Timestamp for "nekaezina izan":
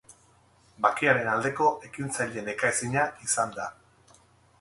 2.47-3.53